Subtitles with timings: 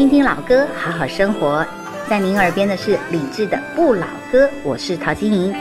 [0.00, 1.62] 听听老歌，好好生活。
[2.08, 5.54] 在您耳边的是李志的《不老歌》，我是陶晶莹。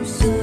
[0.00, 0.39] 有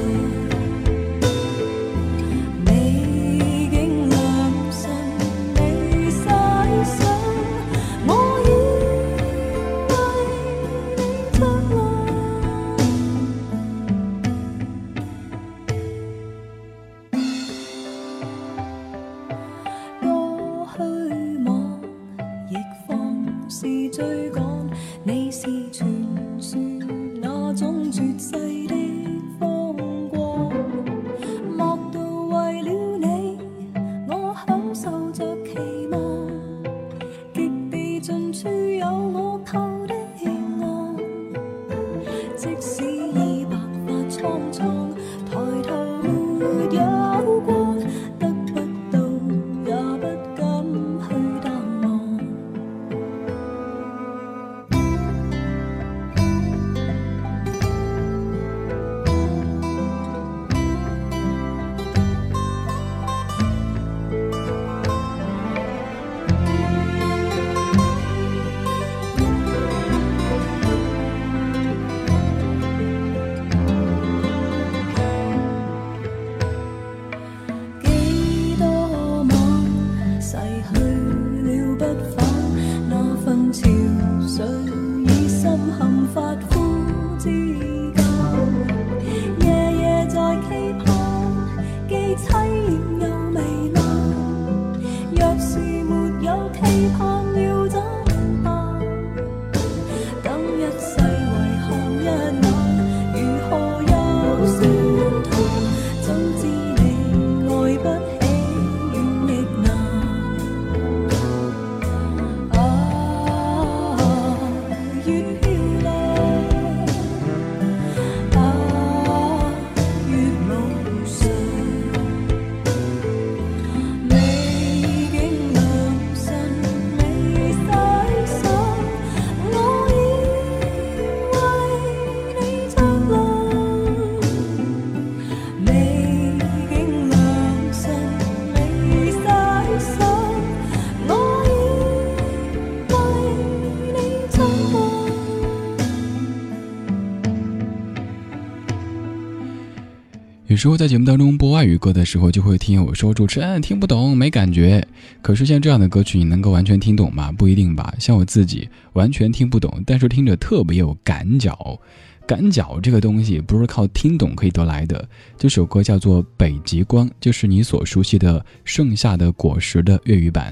[150.58, 154.84] 有时候在节目当中播外语歌的时候，就会听我说主持人听不懂，没感觉。
[155.22, 157.32] 可是像这样的歌曲，你能够完全听懂吗？
[157.32, 157.94] 不一定吧。
[158.00, 161.80] 像我自己完全听不懂，但是听着特别有感脚。
[162.26, 165.08] 感脚这个东西不是靠听懂可以得来的。
[165.38, 170.52] 这首歌叫做《北极光》，就是你所熟悉的《盛夏的果实》的粤语版。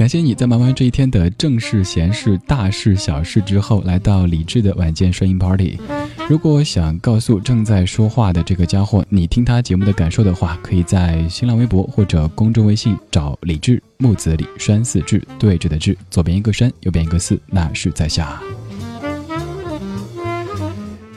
[0.00, 5.78] 感谢你在忙完这一天的正事、闲事、大事、小事之后，来到理智的晚间声音 party。
[6.26, 18.40] 如果想告诉正在说话的这个家伙，你听他节目的感受的话，可以在新浪微博或者公众微信找李志木子李山寺志对着的志，左边一个山，右边一个寺，那是在下。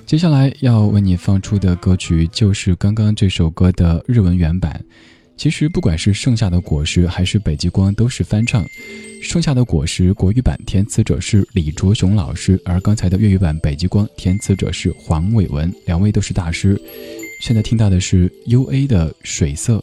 [0.05, 4.83] 接下来要为你放出的歌曲就是刚刚这首歌的日文原版。
[5.35, 8.63] 其实不管是《盛夏的果实》还是《北极光》，都是翻唱。
[9.21, 16.79] 《盛夏的果实》国语版填词者是李卓雄老师，而刚才的粤语版《北极光》填词者是黄伟文，两位都是大师。
[17.41, 19.77] 现在听到的是 U A 的《水色》。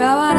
[0.00, 0.29] 音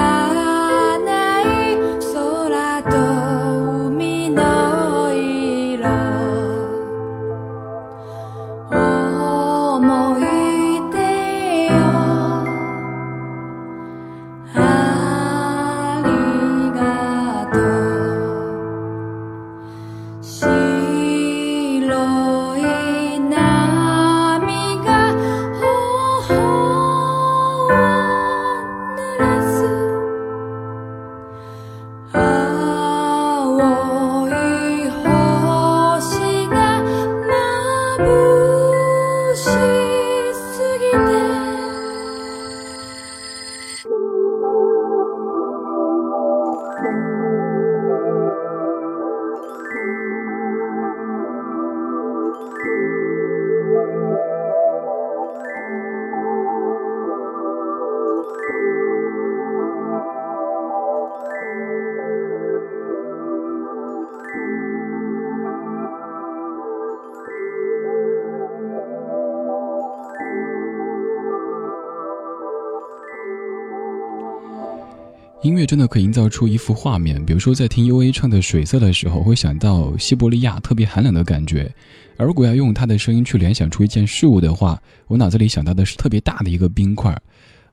[75.65, 81.69] 真的可以营造出一幅画面，比如说在听 U A 唱的《水色》的时候，会想到西伯利亚特别寒冷的感觉；
[82.17, 87.15] 而如果要用他的声音去联想出一件事物的话，我脑子里想到的是特别大的一个冰块。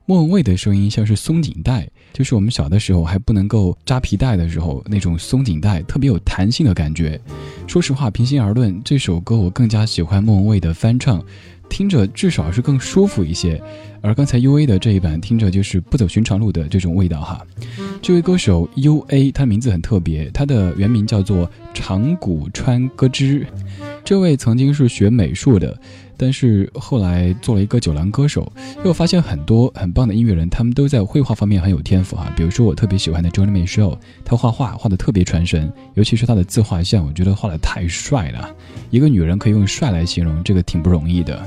[0.09, 7.21] 莫文蔚的声音像是松紧带，就是我们小的时候还不能够扎皮带的时候那种松紧带，特别有弹性的感觉。
[7.67, 11.23] 说实话，平心而论，这首歌我更加喜欢莫文蔚的翻唱。
[11.69, 13.61] 听着至少是更舒服一些，
[14.01, 17.45] 而刚才 U A 的这一版听着就是不走寻常路的这种味道哈。
[18.01, 23.45] 这位歌手 U A，他名字很特别，他的原名叫做长谷川歌之。
[24.03, 25.79] 这位曾经是学美术的，
[26.19, 28.51] 但是后来做了一个酒廊歌手。
[28.83, 32.29] 又发现很多很棒的音乐人，他们都在绘画方面很有天赋哈。
[32.35, 38.53] 比如说我特别喜欢的 Johnny Mitchell，他画画画的特别传神，尤其是他的自画像，我觉得画的太帅了。
[38.89, 41.41] 一个女人可以用帅来形容，这个挺不容易的。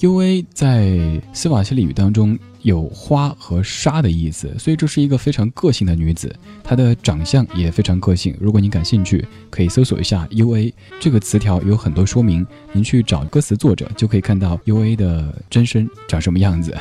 [0.00, 0.98] U A 在
[1.32, 6.34] 斯瓦西里语当中有花和沙的意思，所以这是一个非常个性的女子。
[6.62, 8.36] 她的长相也非常个性。
[8.40, 12.46] 如果你感兴趣，可以搜索一下 U A 这个词条，有很多说明。
[12.72, 16.76] 您去找歌词作者，就可以看到 U A 的真身长什么样子。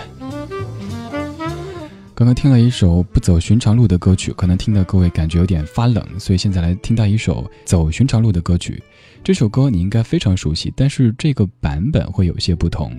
[2.14, 8.82] 刚刚听了一首不走寻常路的歌曲，可能听的各位感觉有点发冷，所以现在来听到一首走寻常路的歌曲。
[9.24, 12.96] 这首歌你应该非常熟悉，但是这个版本会有些不同。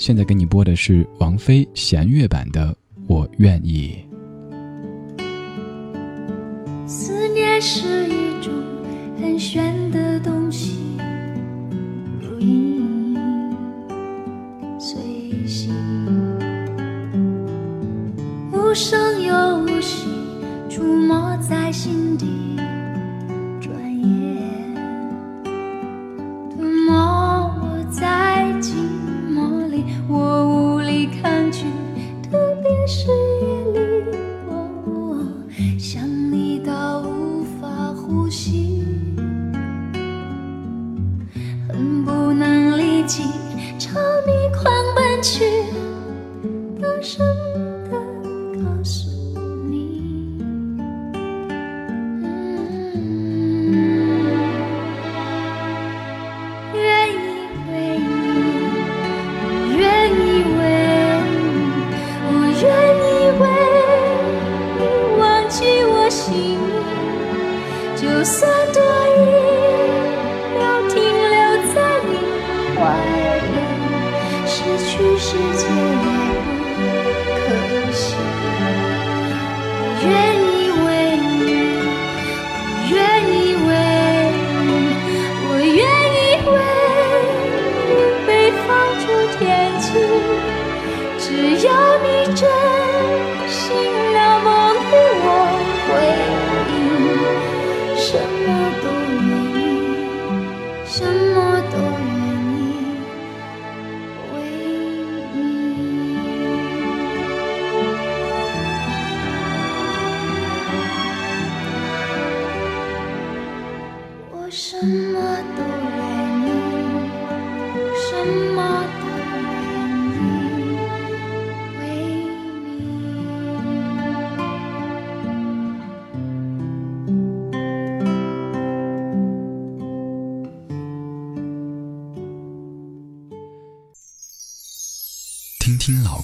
[0.00, 2.68] 现在给你播的是王菲弦乐版的
[3.06, 3.98] 《我愿意》。
[6.86, 8.50] 思念是一种
[9.20, 10.80] 很玄的东西，
[12.18, 13.52] 如影
[14.78, 14.96] 随
[15.46, 15.70] 形，
[18.54, 20.08] 无声又无息，
[20.70, 22.26] 出没在心底。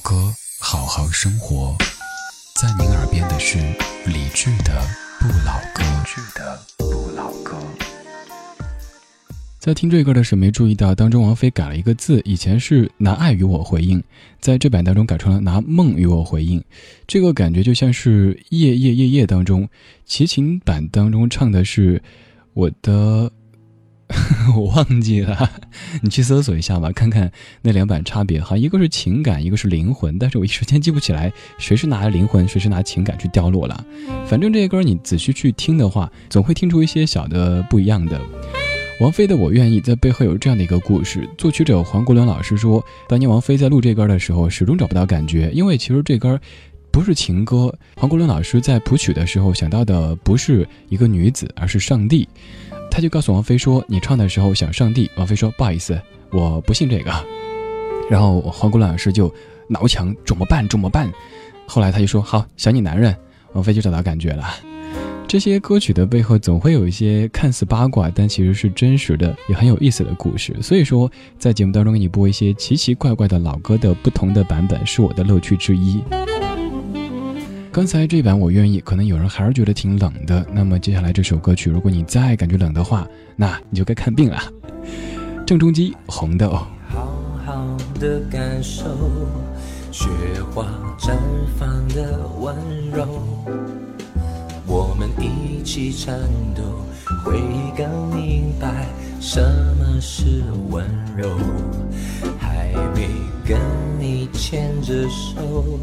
[0.09, 1.77] 歌，好好生活。
[2.63, 3.59] 在您耳边的是
[4.07, 4.81] 李志的
[5.19, 5.83] 《不老歌》。
[6.79, 7.57] 不老歌。
[9.59, 14.01] 在听这歌的时候，没注意到当中王菲改了一个字，以前是拿爱与我回应，
[14.39, 16.63] 在这版当中改成了拿梦与我回应。
[17.09, 19.69] 这个感觉就像是夜夜夜夜当中，
[20.05, 22.01] 齐秦版当中唱的是
[22.55, 23.29] 我的。
[24.57, 25.51] 我忘记了，
[26.01, 27.31] 你去搜索一下吧，看看
[27.63, 28.57] 那两版差别哈。
[28.57, 33.85] 一个是情感，一个是灵魂，但是我一时间记不起来谁是拿灵魂，谁是拿情感去掉落了。
[34.27, 38.21] 反正这些歌你仔细去听的话，总会听出一些小的不一样的。
[39.01, 41.29] 王菲的《我愿意》在背后有这样的一个故事。
[41.37, 46.41] 作曲者黄国伦老师说，当年王菲在录这歌的时候，始终找不到感觉，因为其实这歌
[46.91, 47.77] 不是情歌。
[47.97, 52.27] 黄国伦老师在谱曲的时候想到的不是一个女子，而是上帝。
[52.97, 56.01] 他就告诉王菲说：“你唱的时候想上帝。”王菲说：“不好意思，
[56.31, 57.13] 我不信这个。”
[58.09, 59.31] 然后黄国伦老师就
[59.69, 60.67] 挠墙：“怎么办？
[60.67, 61.13] 怎么办？”
[61.69, 63.15] 后来他就说：“好，想你男人。”
[63.53, 64.47] 王菲就找到感觉了。
[65.29, 70.57] 这些歌曲的背后总会有一些看似八卦，但其实是真实的，也很有意思的故事。
[70.63, 76.03] 所以说，在节目当中给你播一些奇奇怪怪的老歌的不同的版本，是我的乐趣之一。
[77.77, 80.47] 刚才这版我愿意，可能有人还是觉得挺冷的。
[80.51, 83.07] 那么接下来这首歌曲，如果你再感觉冷的话，
[83.37, 84.39] 那你就该看病了。
[85.47, 86.47] 郑中基《红豆》。
[86.49, 86.67] 好
[87.45, 88.87] 好的感受
[89.93, 90.09] 雪
[90.55, 90.65] 花
[90.99, 91.19] 绽
[91.59, 92.57] 放的温
[92.93, 93.07] 柔，
[94.67, 96.19] 我们一起颤
[96.55, 96.63] 抖，
[97.27, 97.39] 会
[97.77, 98.87] 更明白
[99.21, 99.39] 什
[99.79, 100.83] 么是温
[101.15, 101.29] 柔。
[102.39, 103.07] 还没
[103.47, 103.61] 跟
[104.01, 105.79] 你牵着手。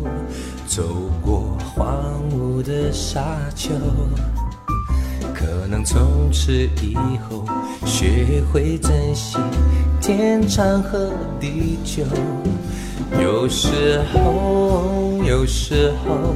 [0.75, 0.81] 走
[1.21, 3.23] 过荒芜的沙
[3.55, 3.69] 丘，
[5.31, 6.51] 可能从此
[6.81, 6.97] 以
[7.29, 7.45] 后
[7.85, 9.37] 学会珍惜
[10.01, 12.03] 天长和地久。
[13.21, 16.33] 有时候，有时候，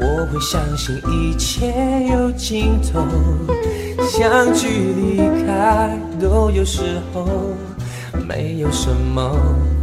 [0.00, 1.72] 我会相信一切
[2.10, 3.00] 有尽头，
[4.08, 7.28] 相聚离开都有时候，
[8.26, 9.30] 没有什么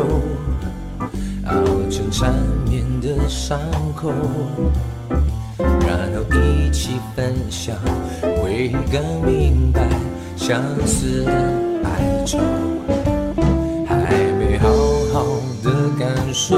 [0.00, 1.54] 熬
[1.90, 2.34] 成缠
[2.68, 3.58] 绵的伤
[3.94, 4.10] 口，
[5.58, 7.76] 然后一起分享，
[8.42, 9.88] 会更明白
[10.36, 11.32] 相思的
[11.84, 12.38] 哀愁。
[13.86, 14.68] 还没好
[15.12, 15.24] 好
[15.62, 16.56] 的感受，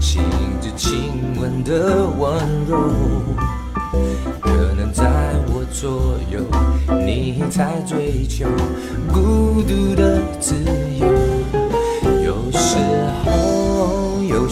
[0.00, 0.22] 心
[0.60, 2.76] 之亲吻的温柔，
[4.40, 5.04] 可能在
[5.48, 6.40] 我左右，
[7.06, 8.46] 你在追求
[9.08, 10.73] 孤独的自由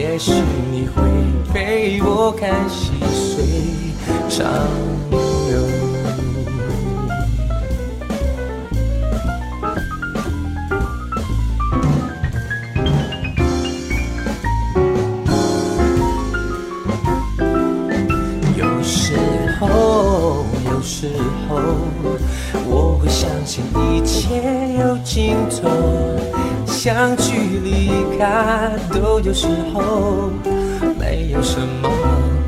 [0.00, 0.32] 也许
[0.72, 1.02] 你会
[1.52, 3.44] 陪我看细水
[4.30, 4.50] 长
[5.46, 5.60] 流。
[18.56, 19.14] 有时
[19.60, 21.10] 候，有时
[21.46, 21.58] 候，
[22.66, 24.42] 我会相信一切
[24.78, 26.39] 有尽头。
[26.82, 30.30] 相聚离开都有时候，
[30.98, 31.90] 没有什么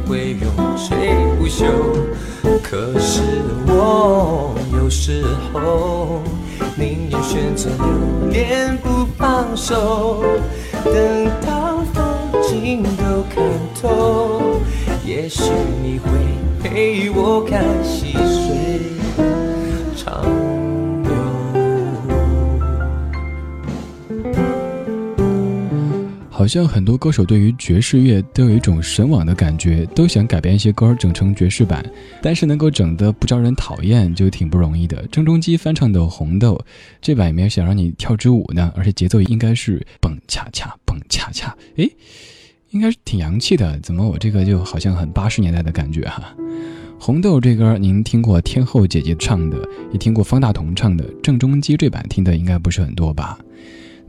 [0.08, 1.66] 会永垂不朽。
[2.62, 3.20] 可是
[3.66, 6.22] 我有时候
[6.76, 10.24] 宁愿选择留恋不放手，
[10.82, 13.44] 等到风景都看
[13.82, 14.62] 透，
[15.04, 15.42] 也许
[15.82, 16.08] 你会
[16.62, 18.80] 陪我看细水
[19.94, 20.24] 长。
[26.42, 31.88] 好像很多歌手对于爵士乐都有一种神往的感觉，都想改编一些歌整成爵士版，
[32.20, 35.06] 但是能够整得不招人讨厌就挺不容易的。
[35.06, 36.54] 郑中基翻唱的《红豆》，
[37.00, 41.88] 这版里面想让你跳支舞呢，而且节奏应该是蹦恰恰蹦恰恰，诶，
[42.70, 43.78] 应该是挺洋气的。
[43.78, 46.34] 怎么我这个就好像很八十年代的感觉哈？
[46.98, 49.56] 《红豆》这歌您听过天后姐姐唱的，
[49.92, 53.38] 也听过方大同唱的，郑中基这版听的应该不是很多吧？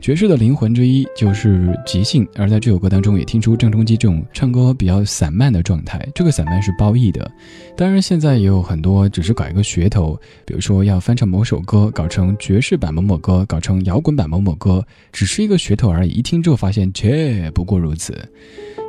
[0.04, 6.06] 爵士的灵魂之一就是即兴，而在这首歌当中也听出郑中基这种唱歌比较散漫的状态。
[6.14, 7.32] 这个散漫是褒义的，
[7.74, 10.14] 当然现在也有很多只是搞一个噱头，
[10.44, 16.10] 比如说要翻唱某首歌，搞成爵士版某某歌，搞成摇滚版某某歌，只是一个噱头而已。
[16.10, 18.30] 一听之后发现，切，不过如此。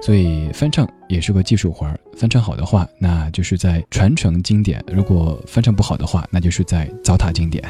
[0.01, 7.63] 所以翻唱也是个技术活儿，翻唱好的话，那就是在传承经典；如果翻唱不好的话，那就是在糟蹋经典。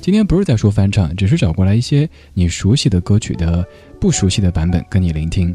[0.00, 3.62] 今天不是在说翻唱，只是找过来一些你熟悉的歌曲的
[4.00, 5.54] 不熟悉的版本跟你聆听。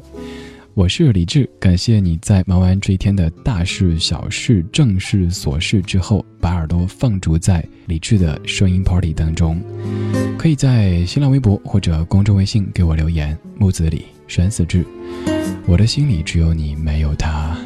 [0.75, 9.59] 我是李志，感谢你在忙完这一天的大事小事正事琐事之后，把耳朵放逐在李志的声音 party 当中。
[10.37, 13.35] 可以在新浪微博或者公众微信给我留言。
[13.57, 14.85] 木子李，山寺志，
[15.65, 17.57] 我的心里只有你，没有他。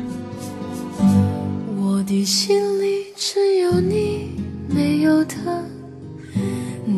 [1.78, 4.30] 我的心里只有你，
[4.70, 5.62] 没有他。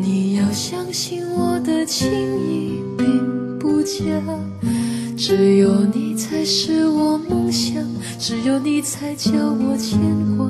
[0.04, 4.02] 你要相信我的情意并不假，
[5.16, 7.76] 只有你才是我梦想，
[8.18, 10.00] 只有你才叫我牵
[10.36, 10.44] 挂。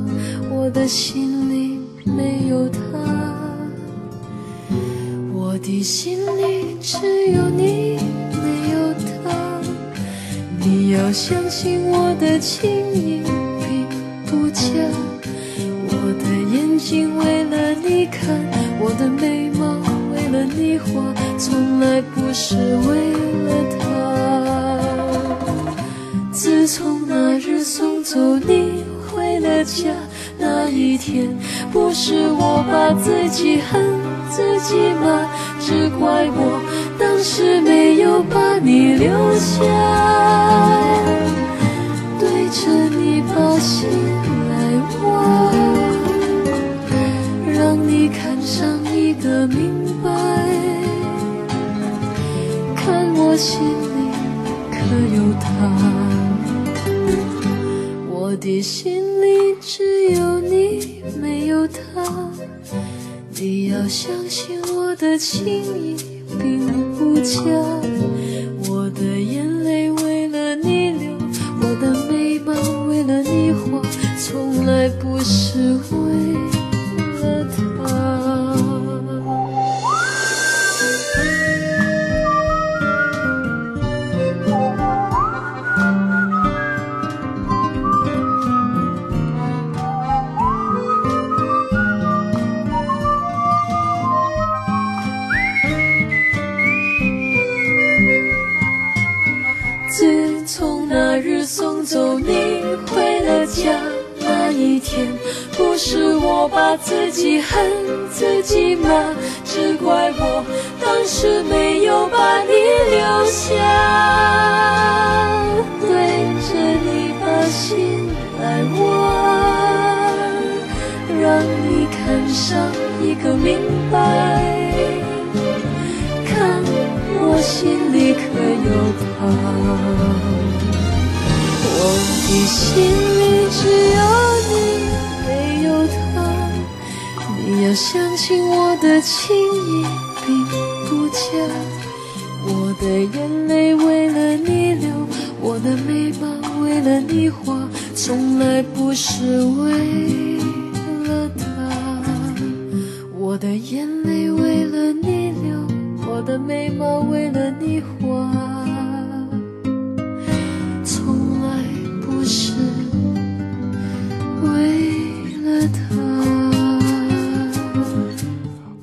[0.51, 2.81] 我的心里没有他，
[5.35, 6.97] 我的心里只
[7.33, 7.99] 有你，
[8.33, 9.61] 没有他。
[10.65, 13.21] 你要相信我的情意
[13.61, 13.87] 并
[14.25, 14.63] 不假，
[15.89, 18.39] 我的眼睛为了你看。
[18.85, 19.77] 我的眉毛
[20.13, 23.13] 为了你画，从来不是为
[23.47, 23.81] 了他。
[26.33, 29.91] 自从那日送走你回了家
[30.37, 31.29] 那一天，
[31.73, 33.81] 不是我把自己恨
[34.29, 35.31] 自己吗？
[35.61, 36.61] 只怪我
[36.99, 39.63] 当时没有把你留下，
[42.19, 43.89] 对着你把心
[44.51, 44.53] 来
[45.05, 45.13] 挖，
[48.45, 50.11] 上一个明白，
[52.75, 54.11] 看我心里
[54.71, 54.77] 可
[55.17, 55.47] 有他。
[58.11, 62.31] 我的心里只有你，没有他。
[63.35, 65.97] 你要相信我的情意
[66.39, 67.41] 并不假，
[68.69, 69.49] 我的眼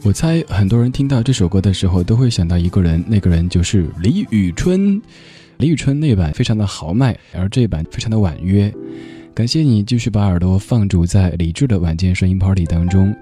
[0.10, 5.00] 我猜很多人听到这首歌的时候都会想到一个人，那个人就是李宇春。
[5.58, 8.74] 李宇春那版非常的豪迈，而这版非常的婉约。
[9.36, 13.16] 感谢你继续把耳朵放逐在理智的晚间声音 party 当中。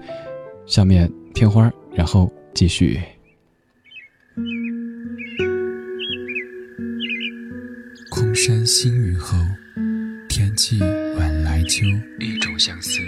[0.64, 2.98] 下面片花，然后继续。
[8.08, 9.36] 空山新雨后，
[10.26, 10.80] 天气
[11.18, 11.84] 晚来秋。
[12.18, 13.02] 一种相思，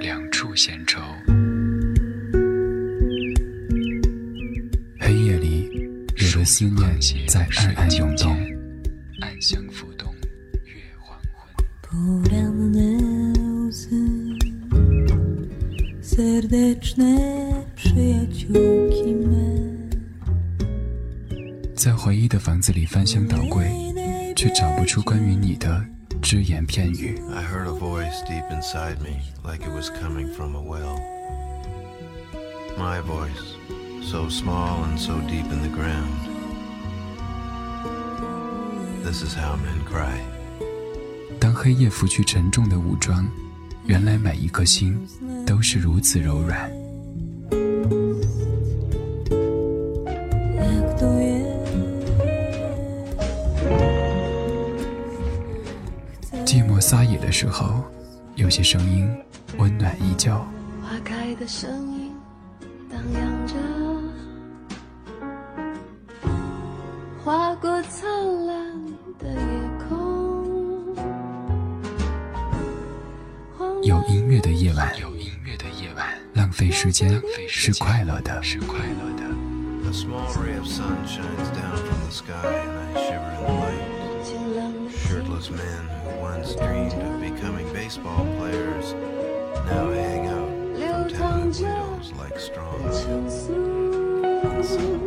[0.00, 1.00] 两处闲愁。
[6.46, 8.32] 思念在暗暗涌动，
[9.20, 10.14] 暗香浮动，
[10.64, 11.66] 月黄昏。
[21.74, 23.68] 在回忆的房子里翻箱倒柜，
[24.36, 25.84] 却找不出关于你的
[26.22, 27.20] 只言片语。
[34.06, 36.25] so small and so deep in the ground.
[39.06, 40.18] This is how men cry.
[41.38, 43.24] 当黑夜拂去沉重的武装，
[43.84, 45.00] 原来每一颗心
[45.46, 46.68] 都是如此柔软。
[56.44, 57.84] 寂寞撒野的时候，
[58.34, 59.08] 有些声音
[59.56, 60.32] 温暖依旧。
[60.82, 62.05] 花开的声音
[74.46, 79.26] 的夜晚，有音乐的夜晚，浪费时间是快乐的，是快乐的。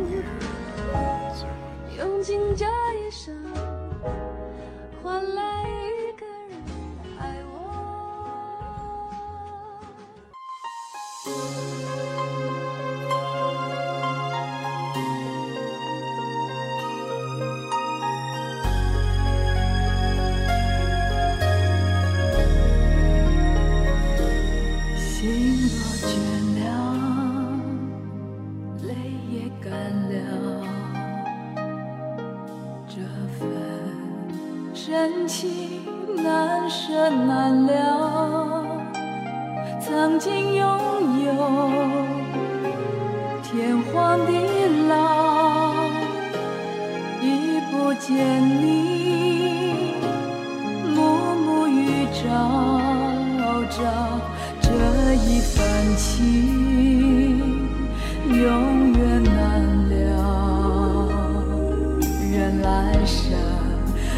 [0.02, 0.09] A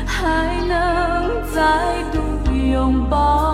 [0.07, 3.52] 还能再度拥抱。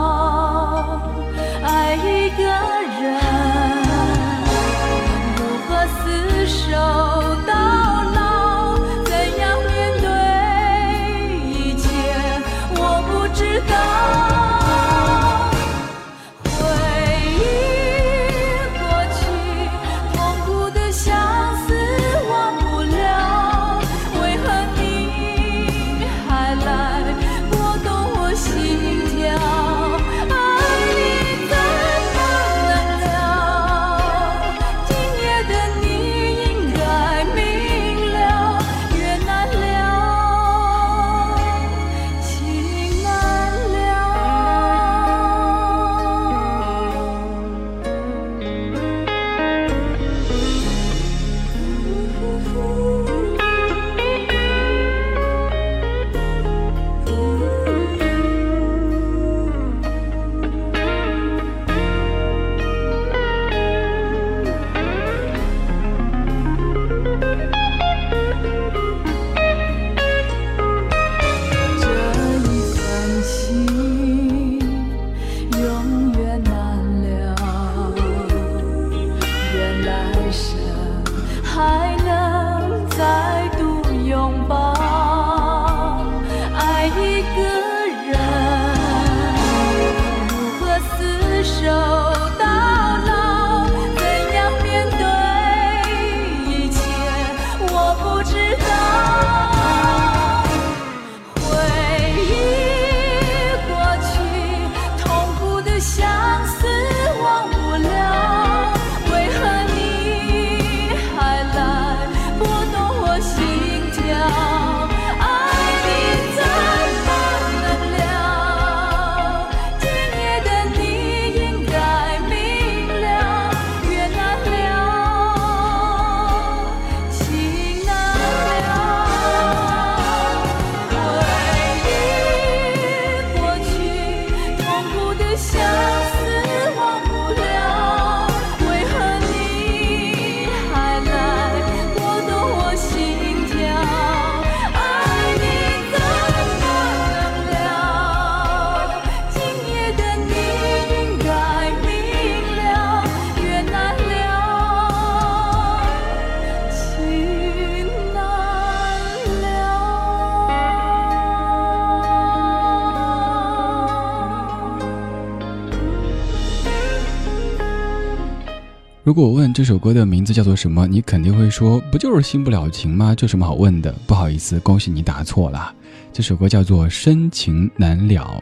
[169.58, 173.12] 这首歌的名字叫做什么，你肯定会说不就是新不了情吗？
[173.12, 173.92] 这有什么好问的？
[174.06, 175.74] 不好意思，恭喜你答错了。
[176.12, 178.40] 这首歌叫做《深情难了》，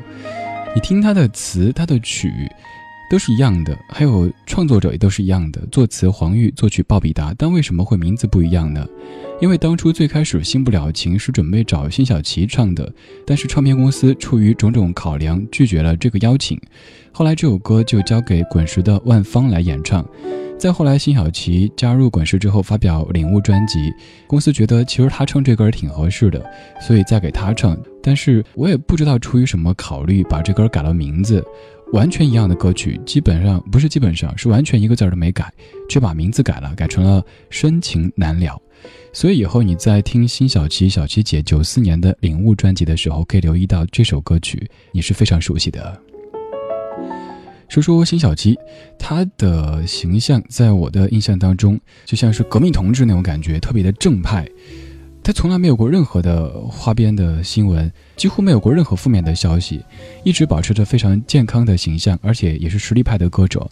[0.75, 2.31] 你听它的词、它的曲
[3.09, 8.87] 都是一样的，还有创作者也都是一样的，作词黄玉，作曲鲍比达，但为什么会名字不一样呢？
[9.41, 12.93] 因为当初最开始《新不了情》是准备找辛晓琪唱的，
[13.27, 16.61] 但是唱片公司出于种种考量拒绝了这个邀请，
[17.13, 20.05] 后来这首歌就交给滚石的万芳来演唱。
[20.59, 23.93] 再后来，辛晓琪加入滚石之后，发表《领悟》专辑，
[24.27, 26.43] 公司觉得其实他唱这歌挺合适的，
[26.81, 27.77] 所以再给他唱。
[28.03, 31.45] 但是我也不知道出于什么考虑，把这歌改了名字。
[31.93, 35.53] 完全一样的歌曲，基本上不是基本上是完全一个字儿都没改，
[35.89, 38.55] 却把名字改了，改成了《深情难了》。
[39.13, 45.99] 所以以后你在听辛晓琪、小琪姐九四年的《领悟》专辑的时候，可以留意到这首歌曲，你是非常熟悉的。
[47.69, 48.57] 说说辛晓琪，
[48.99, 54.47] 她的形象在我的印象当中，就像是革命同志那种感觉，特别的正派。
[55.23, 59.85] 她从来没有过任何的花边的新闻，几乎没有过任何负面的消息，
[60.25, 63.71] 一直保持着非常健康的形象，而且也是实力派的歌手。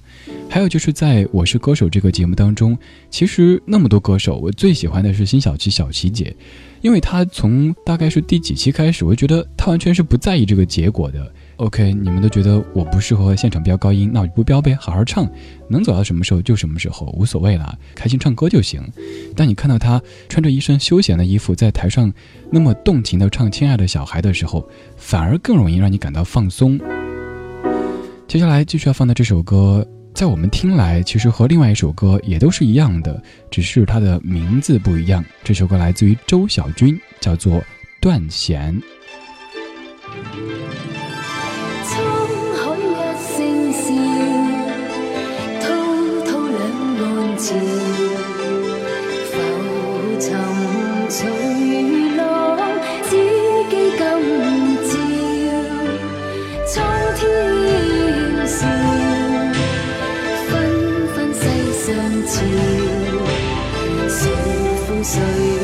[0.49, 2.77] 还有就是在我是歌手这个节目当中，
[3.11, 6.35] 其实那么多歌手，我最喜欢的是辛晓琪小琪姐，
[6.83, 11.33] 因为她从大概是第几期开始，我觉得她完全是不在意这个结果的。
[11.57, 15.29] OK，你们都觉得我不适合现场飙高音，那我就不飙呗，好好唱，
[15.69, 18.83] 能走到什么时候就什么时候，无所谓啦，开心唱歌就行。
[19.37, 22.13] 当你看到他穿着一身休闲的衣服在台上
[22.51, 26.79] 那么动情的唱《亲爱的小孩》的时候，反而更容易让你感到放松。
[28.27, 35.25] 接下来继续要放的这首歌，在我们听来其实和另外一首歌也都是一样的，只是它的名字不一样。
[35.45, 37.61] 这首歌来自于周小军，叫做
[38.01, 38.75] 《断弦》。
[65.15, 65.64] so you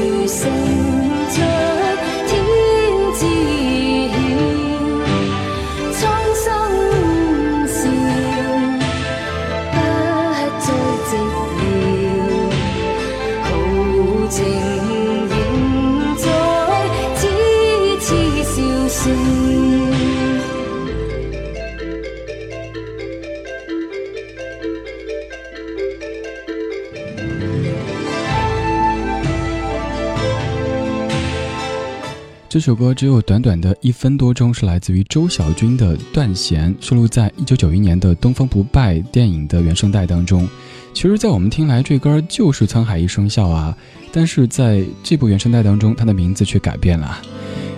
[32.60, 40.46] 这首歌只有短短的一分多钟，是来自于周小军的《断弦》，收录在一九九一年的《东方不败》电影的原声带当中。
[40.92, 43.74] 其实，在我们听来，这歌就是《沧海一声笑》啊，
[44.12, 47.22] 但是在这部原声带当中，它的名字却改变了。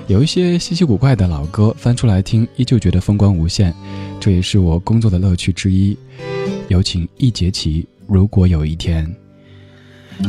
[0.09, 3.73] 有一些稀奇古怪的老歌翻出来听，依旧觉得风光无限，
[4.19, 5.97] 这也是我工作的乐趣之一。
[6.67, 9.09] 有请易杰奇，如果有一天，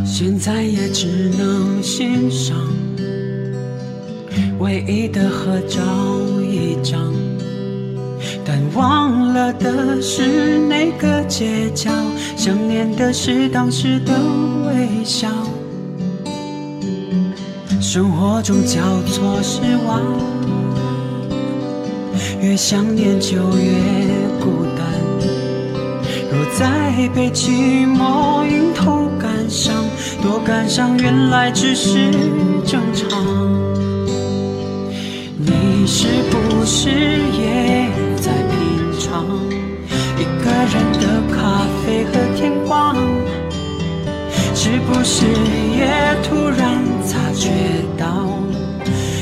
[0.06, 2.56] 现在也只能欣赏。
[4.60, 5.82] 唯一的合照
[6.42, 7.00] 一张，
[8.46, 11.92] 但忘了的是那个街角，
[12.36, 14.14] 想念的是当时的
[14.68, 15.28] 微笑。
[17.82, 20.02] 生活中交错失望，
[22.42, 23.74] 越想念就越
[24.40, 24.84] 孤单。
[26.32, 29.86] 若再被寂寞迎头赶上，
[30.24, 32.10] 多感伤，原来只是
[32.66, 33.73] 正常。
[35.84, 38.58] 你是不是也在品
[39.02, 39.28] 尝
[40.18, 42.96] 一个人的咖啡和天光？
[44.56, 45.26] 是不是
[45.76, 45.86] 也
[46.24, 47.50] 突然察觉
[47.98, 48.30] 到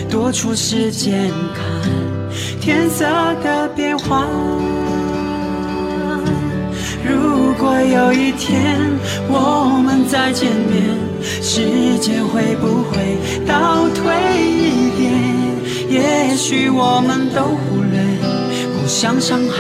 [0.08, 1.66] 多出时间看
[2.62, 3.08] 天色
[3.44, 4.28] 的变化？
[7.04, 8.78] 如果有一天
[9.28, 10.96] 我们再见面，
[11.42, 14.14] 时间会不会倒退
[14.46, 15.41] 一点？
[15.92, 18.00] 也许我们都忽略
[18.74, 19.58] 互相伤害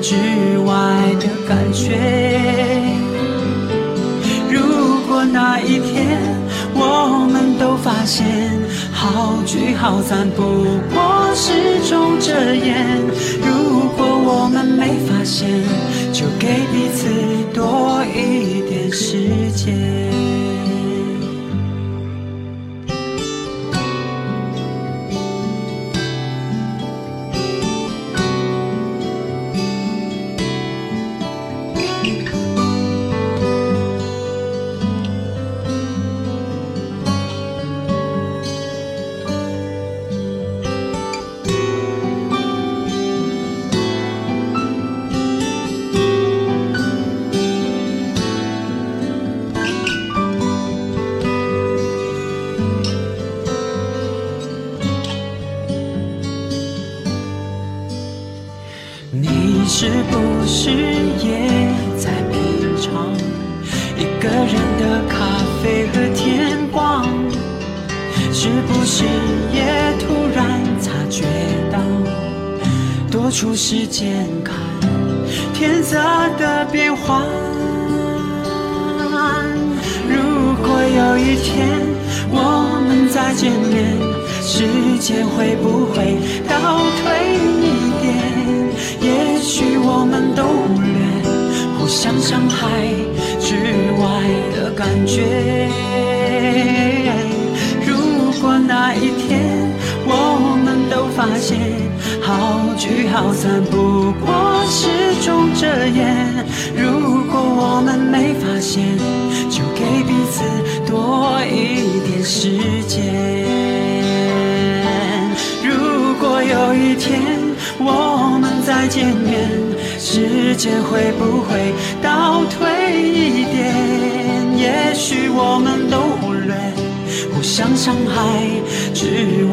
[0.00, 0.14] 之
[0.64, 0.72] 外
[1.20, 2.00] 的感觉。
[4.50, 4.58] 如
[5.06, 6.18] 果那一天
[6.72, 8.26] 我们都发现
[8.90, 10.42] 好聚好散不
[10.94, 11.52] 过是
[11.86, 12.98] 种遮掩，
[13.44, 15.46] 如果我们没发现，
[16.10, 17.06] 就给彼此
[17.52, 20.19] 多一点时间。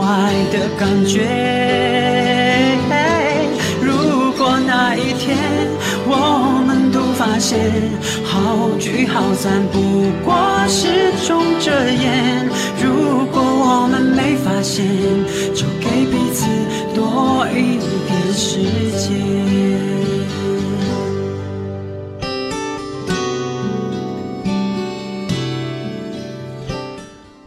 [0.08, 1.28] 爱的感觉。
[3.82, 5.38] 如果那一天
[6.08, 7.60] 我们都发现
[8.24, 9.78] 好聚好散不
[10.24, 10.34] 过
[10.70, 12.48] 是种遮掩，
[12.82, 14.86] 如果我们没发现，
[15.54, 15.67] 就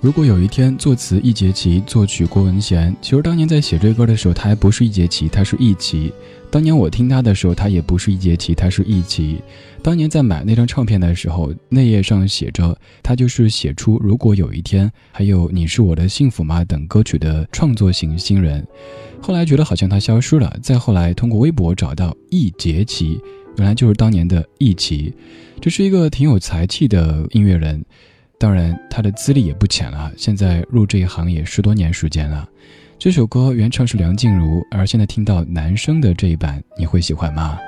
[0.00, 6.10] 如果有一天作词易杰奇，作曲郭文贤，其实当年在写这歌的时候，他还不是易杰奇，他是易奇。
[6.50, 9.42] 当年我听他的时候，他也不是易杰奇，他是易奇。
[9.82, 18.66] 当年在买那张唱片的时候，内页上写着他就是写出《如果有一天》还有《你是我的幸福吗》等歌曲的创作型新人。
[19.20, 23.20] 后来觉得好像他消失了，再后来通过微博找到易杰奇，
[23.58, 25.12] 原来就是当年的易奇。
[25.60, 27.84] 这是一个挺有才气的音乐人。
[28.40, 32.48] 当然，他的资历也不浅了，现在入这一行也十多年时间了。
[32.98, 37.58] 这首歌原唱是梁静茹，而现在听到男生的这一版，你会喜欢吗？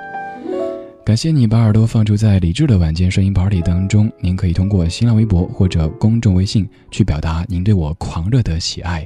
[1.05, 4.11] 感谢你把耳朵放住在理智的晚间声音 party 当中。
[4.19, 9.05] 您可以通过新浪微博或者公众微信去表达您对我狂热的喜爱。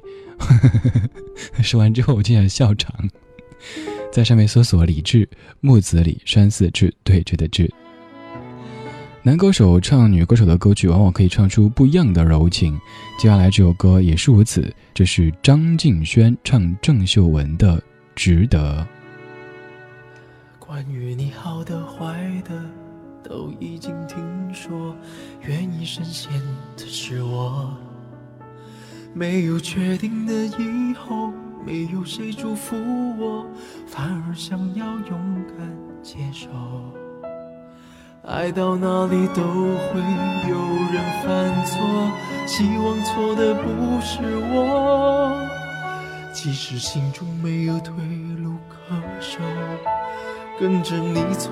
[1.62, 2.96] 说完之后，我竟然笑场，
[4.10, 5.28] 在上面搜索“李志
[5.60, 7.70] 木子李山寺志对峙的志”。
[9.28, 12.80] 男歌手唱女歌手的歌曲，往往可以唱出不一样的柔情。
[13.20, 17.78] 接下来这首歌也是如此，这是张敬轩唱郑秀文的
[18.16, 18.88] 《值得》。
[20.66, 22.58] 关于你好的坏的，
[23.22, 24.18] 都已经听
[24.54, 24.96] 说，
[25.46, 26.32] 愿意深陷
[26.78, 27.70] 的是我。
[29.14, 31.34] 没有确定的以后，
[31.66, 32.78] 没有谁祝福
[33.20, 33.46] 我，
[33.88, 36.48] 反而想要勇敢接受。
[38.28, 40.02] 爱到哪里都会
[40.50, 40.58] 有
[40.92, 41.80] 人犯错，
[42.46, 44.20] 希望错的不是
[44.52, 45.34] 我。
[46.34, 47.94] 即使心中没有退
[48.44, 49.40] 路可守，
[50.60, 51.50] 跟着你错，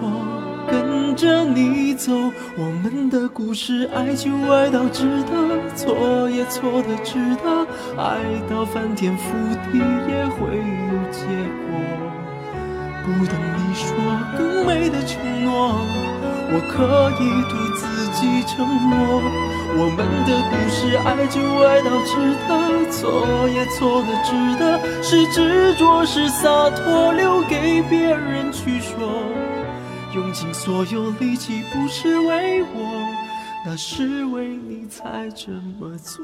[0.69, 2.11] 跟着你走，
[2.57, 7.65] 我们的故事爱就爱到值得，错也错的值得，
[7.97, 8.19] 爱
[8.49, 9.31] 到翻天覆
[9.71, 11.23] 地也会有结
[11.69, 11.79] 果。
[13.05, 13.95] 不等你说
[14.37, 15.79] 更美的承诺。
[16.47, 17.83] 我可以对自
[18.13, 18.93] 己承诺，
[19.77, 22.11] 我们的故事爱就爱到值
[22.47, 22.49] 得，
[22.91, 28.93] 错也错的值得，是执着是洒脱，留给别人去说。
[30.13, 33.13] 用尽所有力气不是为我，
[33.65, 36.23] 那是为你才这么做。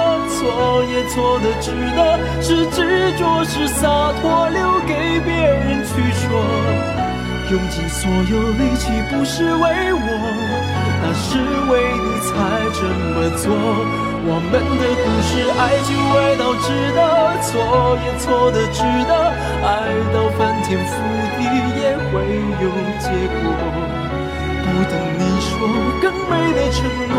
[0.41, 6.25] 错也错的值得，是执着是洒脱，留给别人去说。
[7.51, 9.99] 用尽所有力气不是为我，
[11.03, 11.37] 那是
[11.69, 12.31] 为你才
[12.73, 12.81] 这
[13.13, 13.53] 么做。
[14.25, 16.99] 我们的故事，爱就爱到值得，
[17.45, 17.51] 错
[18.01, 19.13] 也错的值得，
[19.61, 20.91] 爱到翻天覆
[21.37, 21.39] 地
[21.77, 22.25] 也会
[22.63, 22.65] 有
[22.97, 23.05] 结
[23.43, 23.53] 果。
[24.65, 25.53] 不等你说
[26.01, 26.79] 更美的承
[27.13, 27.15] 诺，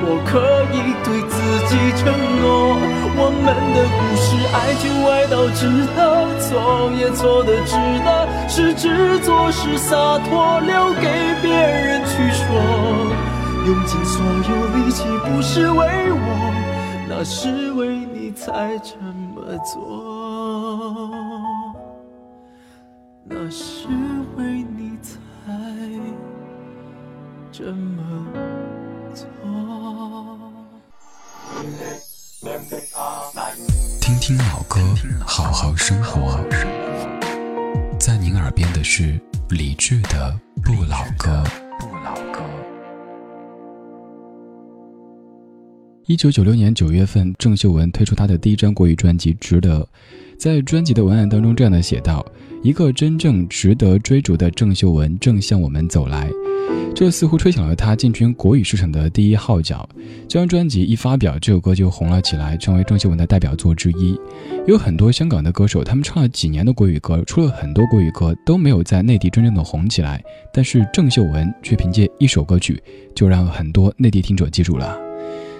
[0.00, 0.40] 我可
[0.72, 1.34] 以对自
[1.68, 2.02] 己承
[2.40, 2.76] 诺。
[3.16, 5.98] 我们的故事，爱就爱到值得，
[6.40, 8.08] 错也错的值得，
[8.48, 11.06] 是执着是洒脱，留给
[11.40, 12.44] 别人去说。
[13.66, 14.20] 用尽所
[14.50, 15.80] 有力气不是为
[16.12, 16.52] 我，
[17.08, 18.96] 那是为你才这
[19.34, 21.10] 么做，
[23.24, 23.88] 那是
[24.36, 24.44] 为
[24.76, 25.16] 你才。
[27.52, 28.02] 这么
[34.36, 34.80] 听老歌，
[35.24, 36.44] 好好生活。
[38.00, 39.16] 在您耳边的是
[39.50, 41.44] 理智的不老歌。
[41.78, 42.40] 不老歌。
[46.06, 49.80] 一九九六年九月份，郑秀文推出她的第一张国语专辑《值得》。
[50.36, 52.26] 在专辑的文案当中，这样的写道
[52.64, 56.28] ：“一个真正值得追逐的郑秀文正向我们走来。”
[56.94, 59.86] 这似乎吹响了她进军国语市场的第一号角。
[60.28, 64.18] 这张专辑一发表，这首歌就红了起来，成为郑秀文的代表作之一。
[64.66, 70.22] 有很多香港的歌手，他们唱了几年的国语歌，出了很多国语歌，都没有在内地真正的红起来。
[70.54, 72.82] 但是郑秀文却凭借一首歌曲，
[73.14, 75.03] 就让很多内地听者记住了。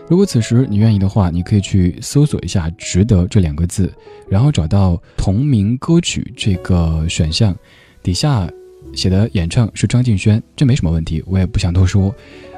[0.08, 3.92] 如果此时你愿意的话，你可以去搜索一下“值得”这两个字，
[4.28, 7.56] 然后找到同名歌曲这个选项，
[8.02, 8.48] 底下
[8.92, 12.14] 写的演唱是张敬轩，这没什么问题，我也不想多说。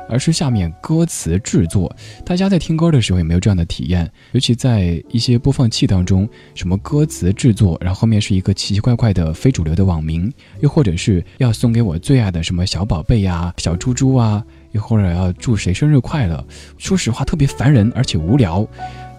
[0.09, 1.92] 而是下面歌词制作，
[2.24, 4.09] 大家在听歌的时候有没有这样的体验？
[4.30, 14.44] 尤其在一些播放器当中，什么歌词制作，然后后面是一个奇奇怪怪的非主流的网名，又或者是要送给我最爱的什么小宝贝呀、小猪猪啊，
[14.77, 16.47] 又或者要祝谁生日快乐。
[16.79, 18.64] 说实话，特别烦人，而且无聊，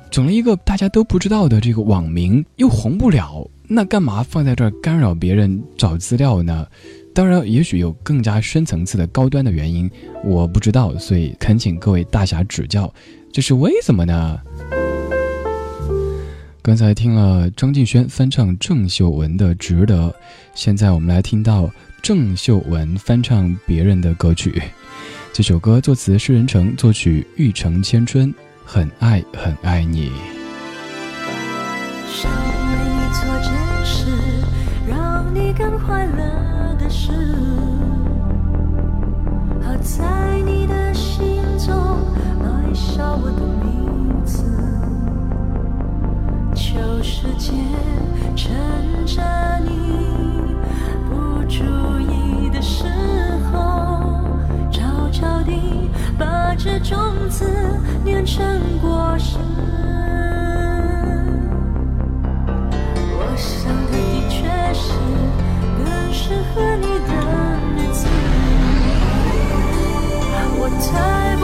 [0.10, 6.66] 整了一个大家都不知道的这个网名，又红不了，那干嘛放在这儿干扰别人找资料呢？
[7.14, 9.90] 当然，也许有更加深层次的高端的原因，
[10.24, 12.94] 我不知道，所以恳请各位大侠指教，
[13.34, 14.40] 这是为什么呢？
[16.62, 20.10] 刚才听了张敬轩翻唱郑秀文的《值得》，
[20.54, 21.70] 现在我们来听到
[22.02, 24.62] 郑秀文翻唱别人的歌曲。
[25.38, 28.34] 这首歌作词施仁成，作曲玉成千春，
[28.66, 30.12] 很爱很爱你。
[32.08, 33.54] 想为你做件
[33.86, 34.08] 事，
[34.90, 36.90] 让你更快乐的。
[36.90, 37.12] 是，
[39.62, 42.00] 好在你的心中
[42.42, 44.44] 埋下我的名字。
[46.56, 47.54] 求时间
[48.36, 48.50] 趁
[49.06, 49.22] 着
[49.60, 49.70] 你
[51.08, 51.64] 不注
[52.12, 52.86] 意的时
[53.54, 53.97] 候，
[55.20, 55.52] 悄悄地
[56.16, 57.44] 把这种子
[58.04, 58.46] 酿成
[58.80, 59.40] 果实。
[63.18, 63.98] 我想她的
[64.30, 64.38] 确
[64.76, 64.94] 是
[65.80, 66.14] 更。
[66.14, 67.12] 适合你的
[67.76, 68.06] 女子，
[70.60, 71.42] 我太不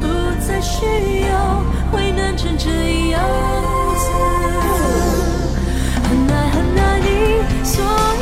[0.00, 0.06] 不
[0.46, 0.84] 再需
[1.22, 1.62] 要
[1.92, 2.68] 为难成这
[3.10, 3.20] 样
[3.96, 4.06] 子。
[6.04, 7.06] 很爱很爱你
[7.64, 7.84] 所
[8.20, 8.21] 以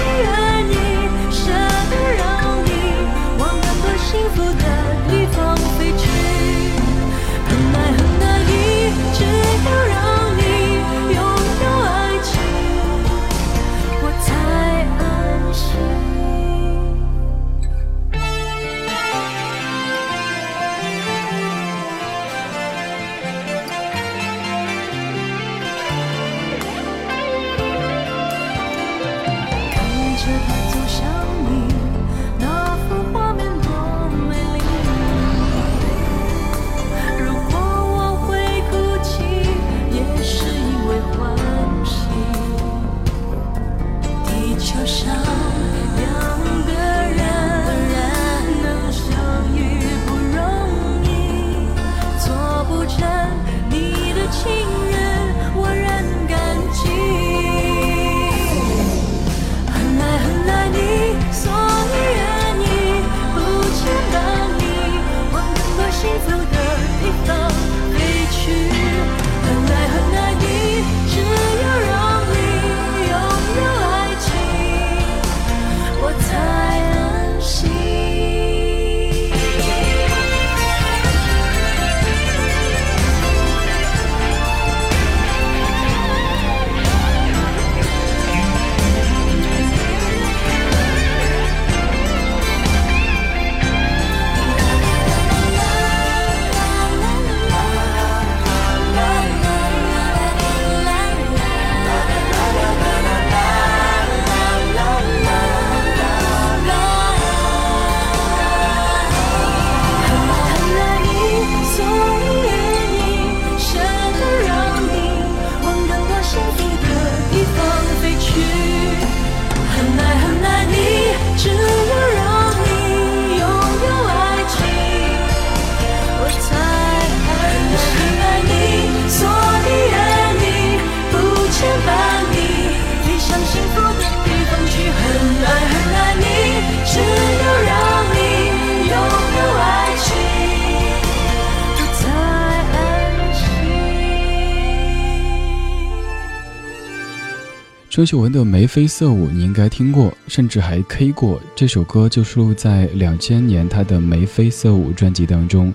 [148.01, 151.39] 郑秀文的《眉飞色舞》你应该听过，甚至还 K 过。
[151.55, 155.71] 这首歌就收录在两千年她的《眉飞色舞》专辑当中。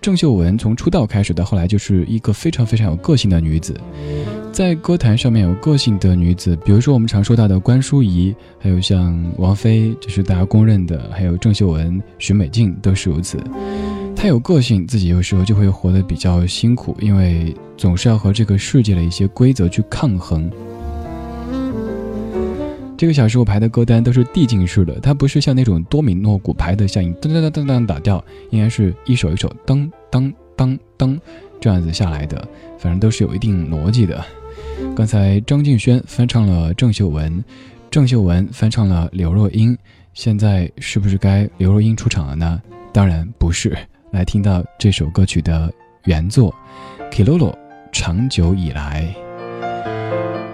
[0.00, 3.78] 郑秀文从出道开始到后来就是一个非常非常有个性的女子，
[4.50, 13.36] 在歌坛上面有个性的女子，比如说我们常说到的关淑怡，还有像王菲，就是大家公认的，还有郑秀文、许美静都是如此。
[14.16, 20.50] 她有个性，自己有时候就会活得比较辛苦，因为总是要和这个世界的一些规则去抗衡。
[22.96, 31.18] 这个小时我排的歌单都是递进式的，它不是像那种多米诺骨牌的，效应噔噔噔噔噔打掉，应该是一首一首噔噔噔噔
[31.60, 34.24] 这样子下来的，反正都是有一定逻辑的。
[34.94, 37.44] 刚才张敬轩翻唱了郑秀文，
[37.90, 39.76] 郑秀文翻唱了刘若英，
[40.14, 42.62] 现在是不是该刘若英出场了呢？
[42.92, 43.76] 当然不是。
[44.12, 45.70] 来听到这首歌曲的
[46.04, 46.54] 原作
[47.10, 47.54] ，Kilolo，
[47.92, 49.25] 长久以来。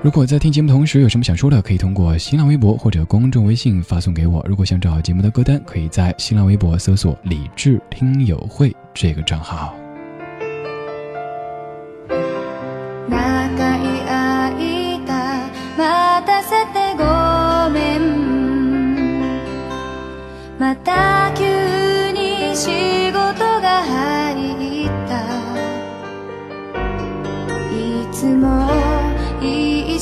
[0.03, 4.45] 如果在听节目同时有什么想说的，可以通过新浪微博或者公众微信发送给我。
[4.49, 9.73] 如果想找节目的歌单，可以在新浪微博搜索“理智听友会”这个账号。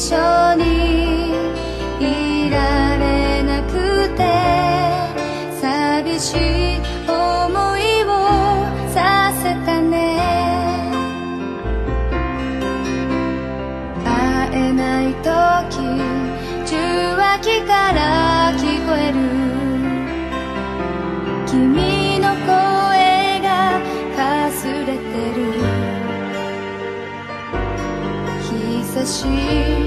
[0.01, 0.17] 緒
[0.55, 1.35] に
[2.01, 4.23] いられなくて
[5.61, 8.09] 寂しい思いを
[8.95, 9.93] させたね。
[14.03, 14.09] 会
[14.55, 15.29] えない時
[16.65, 16.77] 受
[17.17, 19.19] 話器から聞こえる。
[21.47, 23.79] 君の声が
[24.17, 24.97] かすれて
[25.37, 25.41] る。
[28.93, 29.80] 久しぶ